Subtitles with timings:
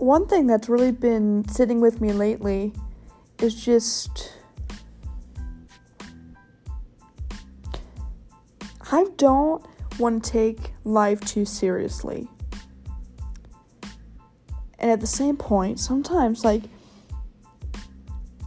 [0.00, 2.72] one thing that's really been sitting with me lately
[3.38, 4.32] is just
[8.90, 9.64] I don't
[9.98, 12.28] want to take life too seriously.
[14.78, 16.62] And at the same point, sometimes like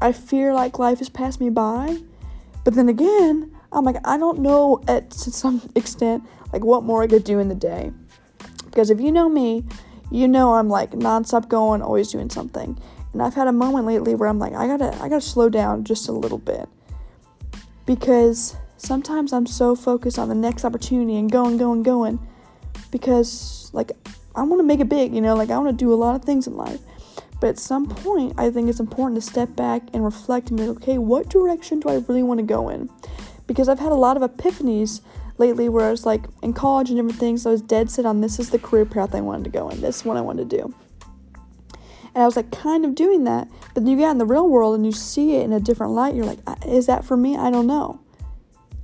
[0.02, 1.98] I fear like life has passed me by,
[2.64, 7.04] but then again, I'm like I don't know at to some extent like what more
[7.04, 7.92] I could do in the day.
[8.66, 9.64] Because if you know me,
[10.14, 12.80] you know I'm like nonstop going, always doing something.
[13.12, 15.84] And I've had a moment lately where I'm like, I gotta I gotta slow down
[15.84, 16.70] just a little bit.
[17.86, 22.20] Because sometimes I'm so focused on the next opportunity and going, going, going.
[22.92, 23.92] Because like
[24.36, 26.46] I wanna make it big, you know, like I wanna do a lot of things
[26.46, 26.80] in life.
[27.42, 30.68] But at some point I think it's important to step back and reflect and be
[30.68, 32.88] like, okay, what direction do I really want to go in?
[33.48, 35.02] Because I've had a lot of epiphanies
[35.38, 38.22] lately where I was like in college and different things, I was dead set on
[38.22, 40.50] this is the career path I wanted to go in, this is what I wanted
[40.50, 40.74] to do.
[42.16, 44.48] And I was like kind of doing that, but then you get in the real
[44.48, 47.36] world and you see it in a different light, you're like, is that for me?
[47.36, 48.00] I don't know.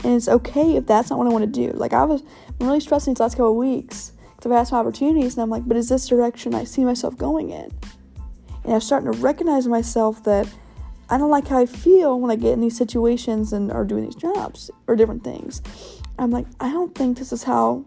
[0.04, 1.72] And it's okay if that's not what I want to do.
[1.78, 2.24] Like I was
[2.60, 5.68] I'm really stressing these last couple weeks because I've had some opportunities and I'm like,
[5.68, 7.72] but is this direction I see myself going in?
[8.64, 10.48] And I'm starting to recognize myself that
[11.10, 14.04] I don't like how I feel when I get in these situations and are doing
[14.04, 15.62] these jobs or different things.
[16.20, 17.86] I'm like, I don't think this is how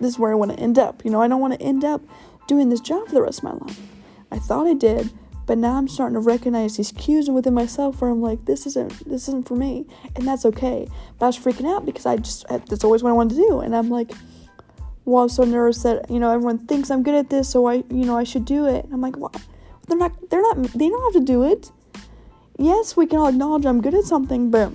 [0.00, 1.04] this is where I want to end up.
[1.04, 2.02] You know, I don't want to end up
[2.48, 3.80] doing this job for the rest of my life.
[4.30, 5.10] I thought I did,
[5.46, 9.08] but now I'm starting to recognize these cues within myself where I'm like, this isn't
[9.08, 10.86] this isn't for me, and that's okay.
[11.18, 13.60] But I was freaking out because I just that's always what I wanted to do,
[13.60, 14.12] and I'm like,
[15.04, 17.84] well, I'm so nervous that you know everyone thinks I'm good at this, so I
[17.88, 18.84] you know I should do it.
[18.84, 19.32] And I'm like, well,
[19.88, 21.70] they're not they're not they don't have to do it.
[22.60, 24.70] Yes, we can all acknowledge I'm good at something, but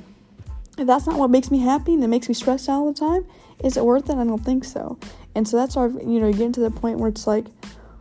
[0.75, 3.00] if that's not what makes me happy and it makes me stressed out all the
[3.00, 3.28] time,
[3.64, 4.17] is it worth it?
[4.17, 4.97] I don't think so.
[5.36, 7.45] And so that's why, you know, you get to the point where it's like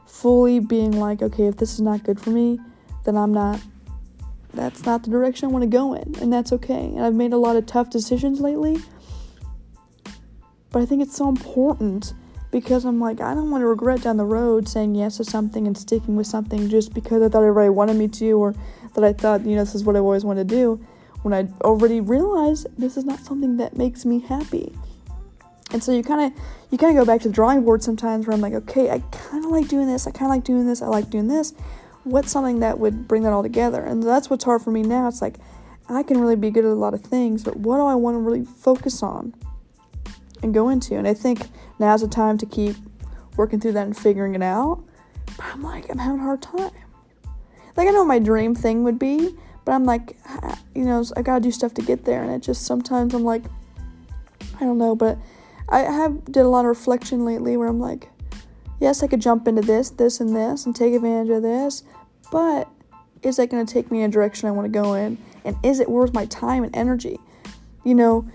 [0.07, 2.59] fully being like, okay, if this is not good for me,
[3.05, 3.61] then I'm not,
[4.55, 6.15] that's not the direction I want to go in.
[6.19, 6.87] And that's okay.
[6.87, 8.79] And I've made a lot of tough decisions lately.
[10.71, 12.15] But I think it's so important
[12.55, 15.67] because I'm like, I don't want to regret down the road saying yes to something
[15.67, 18.55] and sticking with something just because I thought everybody wanted me to or
[18.95, 20.87] that I thought, you know, this is what I've always wanted to do
[21.23, 24.73] when I already realized this is not something that makes me happy.
[25.73, 28.25] And so you kind of you kind of go back to the drawing board sometimes
[28.29, 30.65] where I'm like, okay, I kind of like doing this, I kind of like doing
[30.65, 31.55] this, I like doing this.
[32.05, 33.83] What's something that would bring that all together?
[33.83, 35.09] And that's what's hard for me now.
[35.09, 35.39] It's like
[35.89, 38.15] I can really be good at a lot of things, but what do I want
[38.15, 39.35] to really focus on
[40.41, 40.95] and go into?
[40.95, 41.49] And I think
[41.79, 42.77] now's the time to keep
[43.37, 44.83] working through that and figuring it out.
[45.37, 46.71] But I'm like, I'm having a hard time.
[47.77, 50.17] Like I know my dream thing would be, but I'm like,
[50.75, 53.43] you know, I gotta do stuff to get there, and it just sometimes I'm like,
[54.57, 55.19] I don't know, but
[55.69, 58.11] I have did a lot of reflection lately where I'm like,
[58.81, 61.83] yes, I could jump into this, this, and this, and take advantage of this,
[62.31, 62.69] but
[63.23, 65.81] is that gonna take me in a direction I want to go in, and is
[65.81, 67.19] it worth my time and energy?
[67.83, 68.29] You know,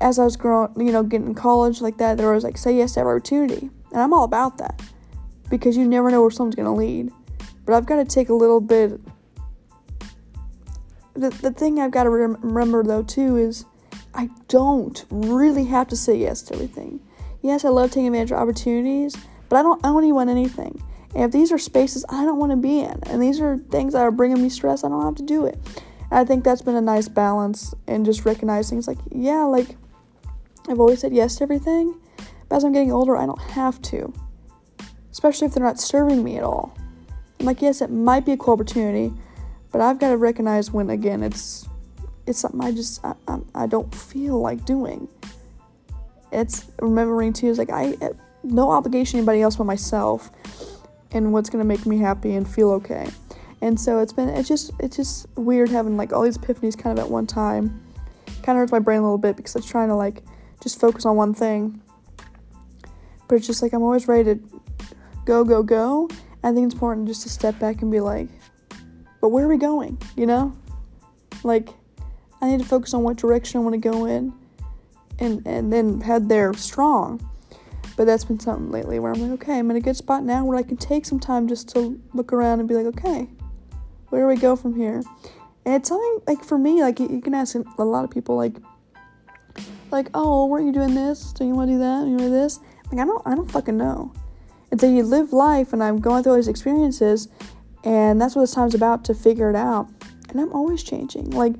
[0.00, 2.76] as I was growing, you know, getting in college like that, there was like say
[2.76, 4.80] yes to every opportunity, and I'm all about that
[5.50, 7.10] because you never know where someone's gonna lead.
[7.64, 9.00] But I've got to take a little bit
[11.16, 13.64] the, the thing I've got to rem- remember though too is
[14.14, 17.00] I don't really have to say yes to everything.
[17.42, 19.16] Yes, I love taking advantage of opportunities,
[19.48, 20.82] but I don't own on anything.
[21.14, 23.92] And if these are spaces I don't want to be in, and these are things
[23.92, 25.58] that are bringing me stress, I don't have to do it.
[26.10, 29.76] And I think that's been a nice balance and just recognizing it's like, yeah, like
[30.68, 31.98] I've always said yes to everything,
[32.48, 34.12] but as I'm getting older, I don't have to.
[35.10, 36.76] Especially if they're not serving me at all.
[37.38, 39.12] I'm like, yes, it might be a cool opportunity,
[39.72, 41.68] but I've got to recognize when again it's
[42.26, 45.08] it's something I just I, I, I don't feel like doing.
[46.32, 47.96] It's remembering too is like I
[48.42, 50.30] no obligation to anybody else but myself
[51.12, 53.08] and what's gonna make me happy and feel okay.
[53.62, 56.98] And so it's been it's just it's just weird having like all these epiphanies kind
[56.98, 57.82] of at one time.
[58.42, 60.22] Kind of hurts my brain a little bit because I'm trying to like
[60.62, 61.80] just focus on one thing.
[63.28, 64.40] But it's just like I'm always ready to
[65.24, 66.08] go go go.
[66.42, 68.28] I think it's important just to step back and be like,
[69.20, 69.98] but where are we going?
[70.16, 70.56] You know?
[71.42, 71.70] Like,
[72.40, 74.32] I need to focus on what direction I want to go in
[75.18, 77.28] and, and then head there strong.
[77.96, 80.44] But that's been something lately where I'm like, okay, I'm in a good spot now
[80.44, 83.28] where I can take some time just to look around and be like, okay,
[84.10, 85.02] where do we go from here?
[85.64, 88.36] And it's something like for me, like you, you can ask a lot of people,
[88.36, 88.56] like,
[89.90, 91.32] like, oh, weren't you doing this?
[91.32, 92.04] Do you want to do that?
[92.04, 92.60] Do You want this?
[92.90, 94.12] Like, I don't, I don't fucking know.
[94.70, 97.28] And so you live life, and I'm going through all these experiences,
[97.84, 99.88] and that's what this time's about to figure it out.
[100.28, 101.30] And I'm always changing.
[101.30, 101.54] Like,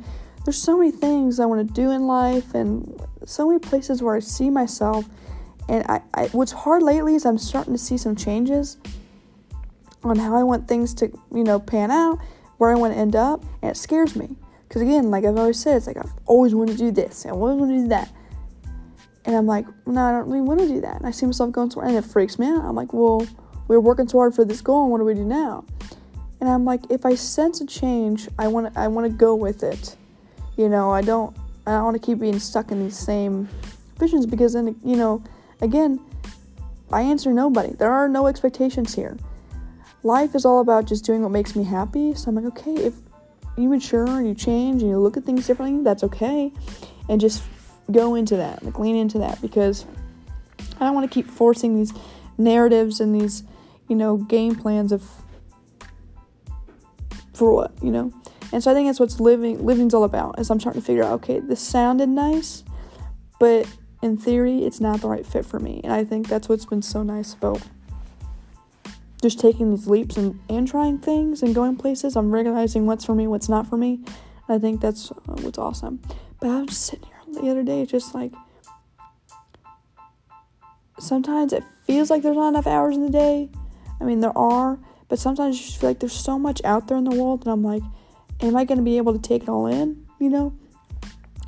[0.44, 4.14] there's so many things I want to do in life and so many places where
[4.16, 5.04] I see myself.
[5.68, 8.78] And I, I what's hard lately is I'm starting to see some changes.
[10.10, 12.18] on how I want things to, you know, pan out,
[12.58, 14.36] where I want to end up, and it scares me.
[14.68, 17.30] Because again, like I've always said, it's like I've always wanted to do this, I
[17.30, 18.10] always want to do that.
[19.26, 20.96] And I'm like, no, I don't really want to do that.
[20.96, 22.64] And I see myself going somewhere, and it freaks me out.
[22.64, 23.26] I'm like, well,
[23.68, 25.64] we are working so hard for this goal, and what do we do now?
[26.40, 29.34] And I'm like, if I sense a change, I want to, I want to go
[29.34, 29.96] with it.
[30.56, 31.36] You know, I don't,
[31.66, 33.48] I don't want to keep being stuck in these same
[33.98, 35.24] visions because then, you know,
[35.60, 36.00] again,
[36.92, 37.72] I answer nobody.
[37.72, 39.16] There are no expectations here.
[40.02, 42.14] Life is all about just doing what makes me happy.
[42.14, 42.94] So I'm like, okay, if
[43.56, 46.52] you mature and you change and you look at things differently, that's okay.
[47.08, 47.42] And just
[47.90, 49.86] go into that, like lean into that because
[50.80, 51.92] I don't want to keep forcing these
[52.38, 53.44] narratives and these,
[53.88, 55.02] you know, game plans of
[57.34, 58.12] for what, you know?
[58.52, 60.38] And so I think that's what's living living's all about.
[60.38, 62.64] Is I'm starting to figure out, okay, this sounded nice,
[63.38, 63.68] but
[64.02, 65.80] in theory, it's not the right fit for me.
[65.84, 67.60] And I think that's what's been so nice about
[69.22, 72.16] just taking these leaps and, and trying things and going places.
[72.16, 74.00] I'm recognizing what's for me, what's not for me.
[74.48, 76.00] I think that's uh, what's awesome.
[76.40, 78.32] But I'm just sitting here the other day, It's just like
[80.98, 83.48] sometimes it feels like there's not enough hours in the day.
[84.00, 84.78] I mean, there are,
[85.08, 87.52] but sometimes you just feel like there's so much out there in the world, and
[87.52, 87.82] I'm like,
[88.40, 90.06] am I going to be able to take it all in?
[90.18, 90.56] You know?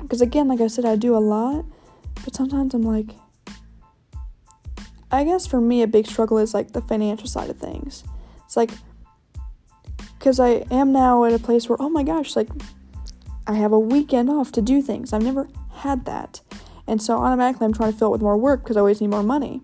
[0.01, 1.65] Because again, like I said, I do a lot,
[2.23, 3.07] but sometimes I'm like,
[5.11, 8.03] I guess for me, a big struggle is like the financial side of things.
[8.45, 8.71] It's like,
[10.17, 12.49] because I am now at a place where, oh my gosh, like,
[13.47, 15.11] I have a weekend off to do things.
[15.11, 15.47] I've never
[15.79, 16.41] had that.
[16.87, 19.09] And so automatically I'm trying to fill it with more work because I always need
[19.09, 19.61] more money.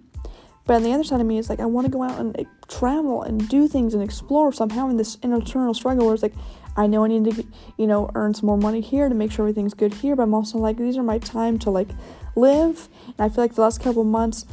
[0.65, 2.35] But on the other side of me is like, I want to go out and
[2.35, 4.51] like, travel and do things and explore.
[4.51, 6.33] So I'm having this internal struggle where it's like,
[6.75, 7.45] I know I need to,
[7.77, 10.15] you know, earn some more money here to make sure everything's good here.
[10.15, 11.89] But I'm also like, these are my time to like
[12.35, 12.89] live.
[13.07, 14.45] And I feel like the last couple months,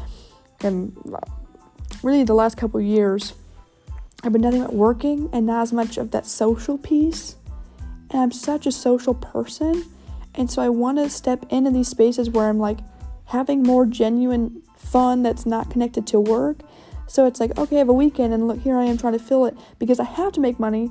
[0.60, 1.18] and uh,
[2.02, 3.34] really the last couple years,
[4.22, 7.36] I've been nothing but working and not as much of that social piece.
[8.10, 9.84] And I'm such a social person.
[10.34, 12.78] And so I want to step into these spaces where I'm like
[13.26, 16.60] having more genuine fun that's not connected to work.
[17.06, 19.18] So it's like, okay, I have a weekend and look, here I am trying to
[19.18, 20.90] fill it because I have to make money.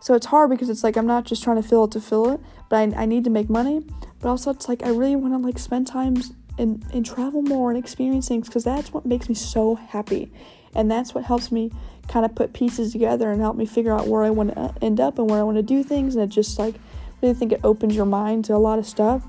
[0.00, 2.30] So it's hard because it's like I'm not just trying to fill it to fill
[2.32, 3.84] it, but I, I need to make money.
[4.20, 7.70] But also it's like I really want to like spend times and, and travel more
[7.70, 10.30] and experience things because that's what makes me so happy.
[10.74, 11.72] And that's what helps me
[12.08, 14.72] kind of put pieces together and help me figure out where I want to uh,
[14.80, 16.14] end up and where I want to do things.
[16.14, 16.74] And it just like,
[17.20, 19.22] really think it opens your mind to a lot of stuff.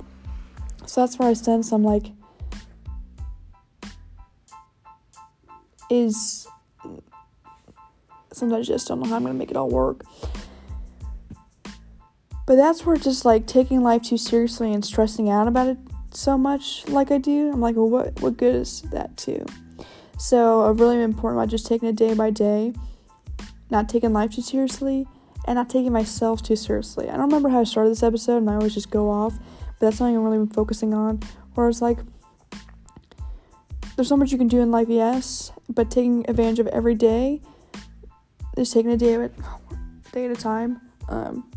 [0.85, 2.07] So that's where I sense I'm like,
[5.89, 6.47] is
[8.31, 10.03] sometimes I just don't know how I'm to make it all work.
[12.45, 15.77] But that's where just like taking life too seriously and stressing out about it
[16.11, 19.45] so much like I do, I'm like, well, what, what good is that too?
[20.17, 22.73] So, a really important about just taking it day by day,
[23.69, 25.07] not taking life too seriously,
[25.49, 27.09] and not taking myself too seriously.
[27.09, 29.79] I don't remember how I started this episode, and I always just go off, but
[29.87, 31.21] that's something I'm really been focusing on.
[31.55, 31.97] Where it's like,
[33.95, 37.41] there's so much you can do in life, yes, but taking advantage of every day,
[38.55, 39.31] just taking a day at,
[40.11, 41.51] day at a time, um,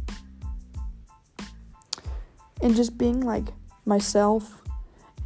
[2.62, 3.44] and just being like
[3.84, 4.62] myself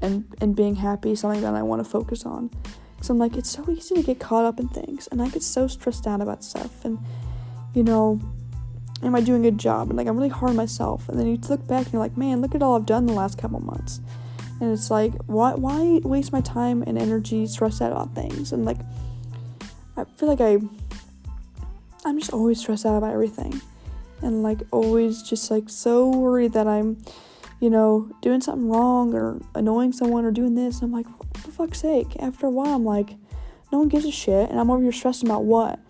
[0.02, 2.50] and and being happy something that I want to focus on.
[2.98, 5.44] Cause I'm like it's so easy to get caught up in things, and I get
[5.44, 6.98] so stressed out about stuff, and
[7.72, 8.20] you know,
[9.02, 9.88] am I doing a good job?
[9.88, 12.16] And like I'm really hard on myself, and then you look back and you're like,
[12.16, 14.00] man, look at all I've done the last couple months,
[14.60, 18.52] and it's like, why why waste my time and energy stressed out about things?
[18.52, 18.78] And like,
[19.96, 20.58] I feel like I
[22.04, 23.60] I'm just always stressed out about everything,
[24.22, 26.98] and like always just like so worried that I'm
[27.60, 30.80] you know, doing something wrong or annoying someone or doing this.
[30.80, 31.06] And I'm like,
[31.38, 32.16] for fuck's sake.
[32.18, 33.10] After a while, I'm like,
[33.72, 35.80] no one gives a shit, and I'm over here stressing about what.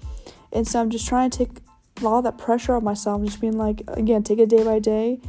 [0.52, 1.65] And so I'm just trying to take
[2.04, 5.20] all that pressure on myself, just being like, again, take it day by day,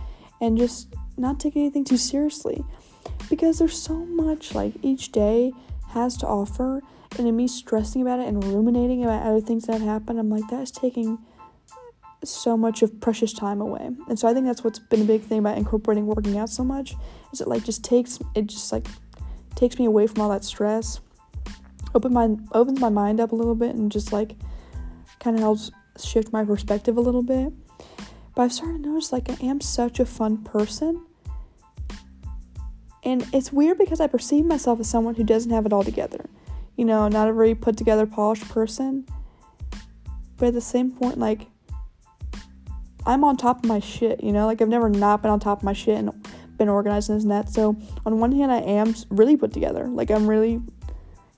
[0.41, 2.63] and just not take anything too seriously,
[3.29, 5.53] because there's so much like each day
[5.89, 6.81] has to offer,
[7.17, 10.47] and in me stressing about it and ruminating about other things that happened, I'm like,
[10.49, 11.17] that is taking
[12.23, 13.89] so much of precious time away.
[14.09, 16.63] And so I think that's what's been a big thing about incorporating working out so
[16.63, 16.95] much
[17.31, 18.87] is it like just takes it just like
[19.55, 20.99] takes me away from all that stress.
[21.93, 24.35] Open my opens my mind up a little bit and just like
[25.19, 27.53] kind of helps shift my perspective a little bit.
[28.35, 31.05] But I've started to notice like I am such a fun person.
[33.03, 36.29] And it's weird because I perceive myself as someone who doesn't have it all together.
[36.75, 39.05] You know, not a very put together, polished person.
[40.37, 41.47] But at the same point, like
[43.05, 44.45] I'm on top of my shit, you know?
[44.45, 46.11] Like I've never not been on top of my shit and
[46.57, 47.49] been organized and that.
[47.49, 47.75] So
[48.05, 49.87] on one hand I am really put together.
[49.87, 50.61] Like I'm really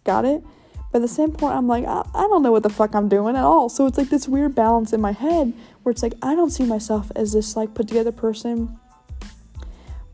[0.03, 0.43] got it.
[0.91, 3.07] But at the same point, I'm like, I, I don't know what the fuck I'm
[3.07, 3.69] doing at all.
[3.69, 5.53] So it's like this weird balance in my head
[5.83, 8.77] where it's like, I don't see myself as this like put together person.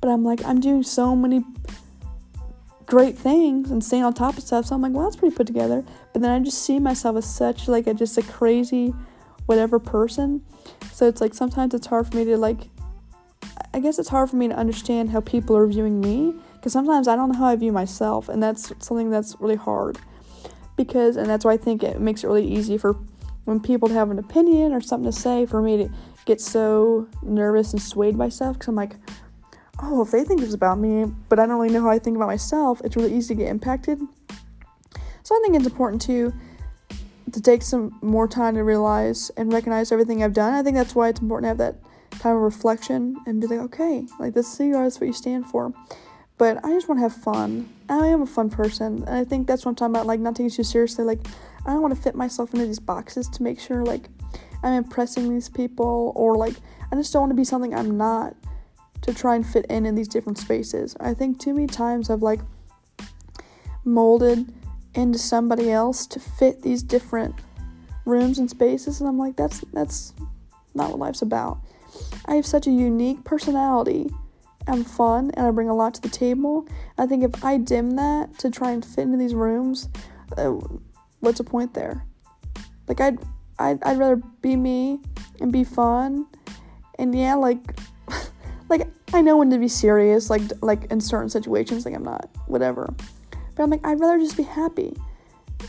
[0.01, 1.43] But I'm like, I'm doing so many
[2.85, 4.65] great things and staying on top of stuff.
[4.65, 5.83] So I'm like, well, that's pretty put together.
[6.13, 8.93] But then I just see myself as such like a just a crazy
[9.45, 10.43] whatever person.
[10.91, 12.69] So it's like sometimes it's hard for me to like
[13.73, 17.07] I guess it's hard for me to understand how people are viewing me because sometimes
[17.07, 19.97] I don't know how I view myself and that's something that's really hard.
[20.75, 22.97] Because and that's why I think it makes it really easy for
[23.45, 25.89] when people have an opinion or something to say for me to
[26.25, 28.95] get so nervous and swayed by stuff because I'm like,
[29.81, 32.17] oh, if they think this about me, but I don't really know how I think
[32.17, 33.99] about myself, it's really easy to get impacted.
[35.23, 36.33] So I think it's important to
[37.31, 40.53] to take some more time to realize and recognize everything I've done.
[40.53, 41.75] I think that's why it's important to have that
[42.19, 45.07] time of reflection and be like, okay, like this is you are, this is what
[45.07, 45.73] you stand for.
[46.37, 47.74] But I just want to have fun.
[47.89, 50.05] I am a fun person, and I think that's what I'm talking about.
[50.07, 51.05] Like not taking it too seriously.
[51.05, 51.19] Like
[51.65, 54.09] I don't want to fit myself into these boxes to make sure like
[54.63, 56.55] I'm impressing these people, or like
[56.91, 58.35] I just don't want to be something I'm not
[59.01, 60.95] to try and fit in in these different spaces.
[60.99, 62.41] I think too many times I've like
[63.83, 64.51] molded
[64.95, 67.35] into somebody else to fit these different
[68.05, 70.13] rooms and spaces and I'm like that's that's
[70.73, 71.59] not what life's about.
[72.25, 74.09] I have such a unique personality.
[74.67, 76.67] I'm fun and I bring a lot to the table.
[76.97, 79.89] I think if I dim that to try and fit into these rooms,
[80.37, 80.55] uh,
[81.19, 82.05] what's the point there?
[82.87, 83.19] Like I'd,
[83.59, 84.99] I'd I'd rather be me
[85.39, 86.27] and be fun.
[86.97, 87.59] And yeah, like
[88.69, 92.29] like I know when to be serious, like like in certain situations, like I'm not
[92.47, 92.93] whatever.
[93.55, 94.95] But I'm like I'd rather just be happy,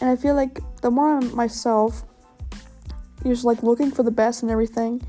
[0.00, 2.04] and I feel like the more I'm myself,
[3.24, 5.02] just like looking for the best and everything.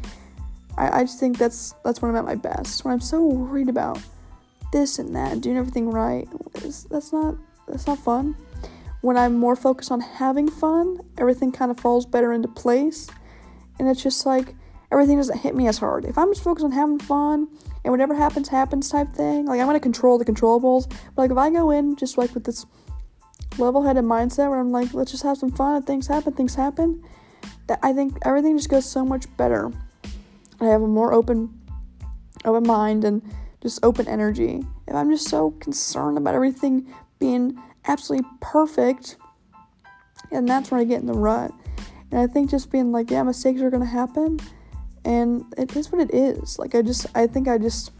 [0.78, 2.86] I, I just think that's that's when I'm at my best.
[2.86, 4.00] When I'm so worried about
[4.72, 6.28] this and that, and doing everything right,
[6.90, 7.36] that's not
[7.68, 8.36] that's not fun.
[9.02, 13.08] When I'm more focused on having fun, everything kind of falls better into place,
[13.80, 14.56] and it's just like
[14.92, 16.06] everything doesn't hit me as hard.
[16.06, 17.48] If I'm just focused on having fun
[17.84, 20.90] and whatever happens, happens type thing, like I'm gonna control the controllables.
[21.16, 22.66] But like if I go in just like with this
[23.58, 26.56] level headed mindset where I'm like, let's just have some fun and things happen, things
[26.56, 27.04] happen,
[27.68, 29.72] that I think everything just goes so much better.
[30.60, 31.54] I have a more open
[32.46, 33.22] open mind and
[33.62, 34.64] just open energy.
[34.88, 39.18] If I'm just so concerned about everything being absolutely perfect,
[40.32, 41.52] and that's where I get in the rut.
[42.12, 44.40] And I think just being like, yeah, mistakes are gonna happen
[45.08, 46.60] and it is what it is.
[46.60, 47.92] Like I just I think I just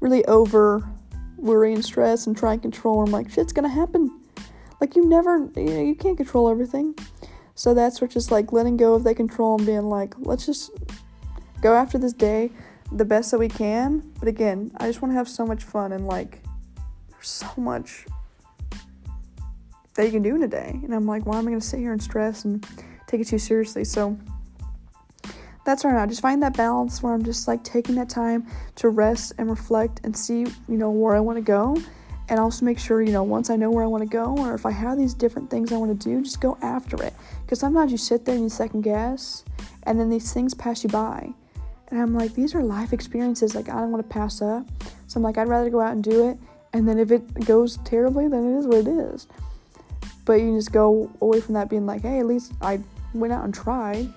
[0.00, 0.88] really over
[1.36, 3.02] worry and stress and try and control.
[3.02, 4.10] I'm like shit's gonna happen.
[4.80, 6.94] Like you never you, know, you can't control everything.
[7.54, 10.70] So that's what just like letting go of that control and being like, let's just
[11.62, 12.50] go after this day
[12.90, 14.12] the best that we can.
[14.18, 16.42] But again, I just want to have so much fun and like
[17.10, 18.04] there's so much
[19.94, 20.78] that you can do in a day.
[20.82, 22.66] And I'm like, why am I gonna sit here and stress and
[23.06, 23.84] take it too seriously?
[23.84, 24.18] So
[25.64, 26.08] that's where I'm.
[26.08, 30.00] Just find that balance where I'm just like taking that time to rest and reflect
[30.04, 31.76] and see, you know, where I want to go.
[32.28, 34.54] And also make sure, you know, once I know where I want to go, or
[34.54, 37.12] if I have these different things I want to do, just go after it.
[37.44, 39.44] Because sometimes you sit there and you second guess,
[39.82, 41.34] and then these things pass you by.
[41.92, 44.66] And I'm like, these are life experiences, like, I don't want to pass up.
[45.06, 46.38] So I'm like, I'd rather go out and do it.
[46.72, 49.28] And then if it goes terribly, then it is what it is.
[50.24, 52.80] But you just go away from that being like, hey, at least I
[53.12, 54.08] went out and tried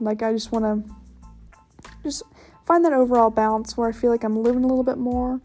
[0.00, 0.94] like, I just want to
[2.02, 2.24] just
[2.66, 5.40] find that overall balance where I feel like I'm living a little bit more,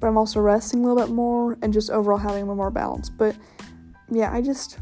[0.00, 2.70] but I'm also resting a little bit more and just overall having a little more
[2.70, 3.08] balance.
[3.08, 3.36] But
[4.10, 4.78] yeah, I just.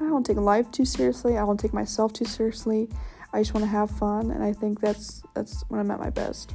[0.00, 1.36] I don't take life too seriously.
[1.36, 2.88] I don't take myself too seriously.
[3.32, 6.10] I just want to have fun, and I think that's that's when I'm at my
[6.10, 6.54] best.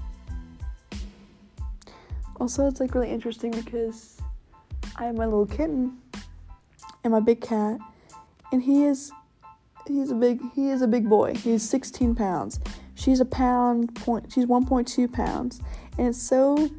[2.39, 4.17] Also, it's like really interesting because
[4.95, 5.97] I have my little kitten
[7.03, 7.77] and my big cat,
[8.51, 9.11] and he is
[9.87, 11.35] he's a big he is a big boy.
[11.35, 12.59] He's 16 pounds.
[12.95, 14.31] She's a pound point.
[14.31, 15.61] She's 1.2 pounds,
[15.97, 16.69] and it's so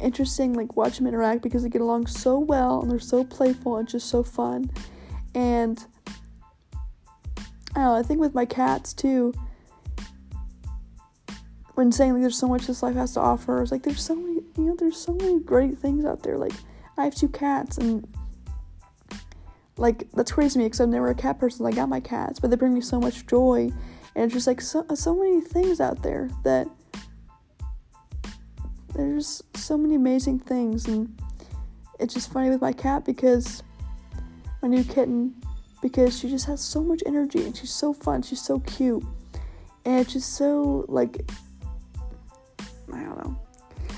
[0.00, 3.76] interesting like watch them interact because they get along so well and they're so playful
[3.76, 4.70] and just so fun.
[5.34, 5.84] And
[7.74, 7.94] I know.
[7.94, 9.32] I think with my cats too.
[11.74, 14.14] When saying like there's so much this life has to offer, it's like there's so
[14.14, 16.36] many you know there's so many great things out there.
[16.36, 16.52] Like
[16.98, 18.06] I have two cats and
[19.76, 21.64] like that's crazy to me because I'm never a cat person.
[21.64, 23.70] I got my cats, but they bring me so much joy,
[24.14, 26.68] and it's just like so so many things out there that
[28.94, 31.18] there's so many amazing things, and
[31.98, 33.62] it's just funny with my cat because
[34.60, 35.34] my new kitten
[35.82, 39.04] because she just has so much energy and she's so fun, she's so cute,
[39.84, 41.30] and she's so like
[42.92, 43.38] I don't know.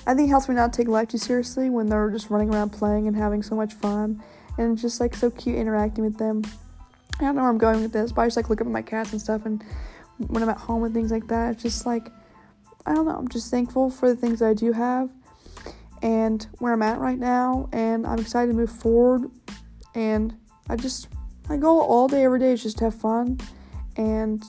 [0.06, 2.70] I think it helps me not take life too seriously when they're just running around
[2.70, 4.22] playing and having so much fun
[4.58, 6.42] and just like so cute interacting with them.
[7.18, 8.72] I don't know where I'm going with this, but I just like look up at
[8.72, 9.62] my cats and stuff, and
[10.18, 12.10] when I'm at home and things like that, it's just like
[12.84, 13.14] I don't know.
[13.14, 15.08] I'm just thankful for the things that I do have
[16.02, 19.30] and where I'm at right now, and I'm excited to move forward.
[19.94, 20.36] And
[20.68, 21.08] I just
[21.48, 23.38] my goal all day, every day is just to have fun,
[23.96, 24.42] and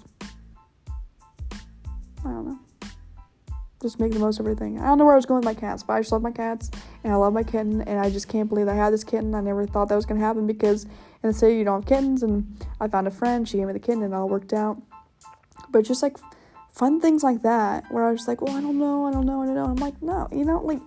[2.24, 2.60] I don't know,
[3.82, 4.80] just make the most of everything.
[4.80, 6.32] I don't know where I was going with my cats, but I just love my
[6.32, 6.72] cats,
[7.04, 9.36] and I love my kitten, and I just can't believe I had this kitten.
[9.36, 12.24] I never thought that was gonna happen because in the city you don't have kittens,
[12.24, 14.82] and I found a friend, she gave me the kitten, and it all worked out.
[15.70, 16.18] But just like
[16.72, 19.42] fun things like that, where I was like, well, I don't know, I don't know,
[19.42, 19.66] I don't know.
[19.66, 20.82] I'm like, no, you know, like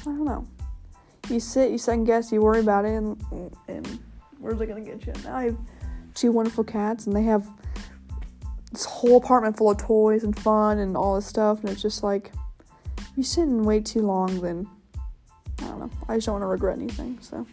[0.00, 0.46] I don't know.
[1.28, 3.22] You sit, you second guess, you worry about it, and,
[3.68, 3.98] and
[4.38, 5.12] where's it gonna get you?
[5.24, 5.58] Now I have
[6.14, 7.48] two wonderful cats, and they have
[8.72, 12.02] this whole apartment full of toys and fun and all this stuff, and it's just
[12.02, 12.32] like
[13.16, 14.68] you sit and wait too long, then
[15.60, 15.90] I don't know.
[16.08, 17.18] I just don't want to regret anything.
[17.20, 17.46] So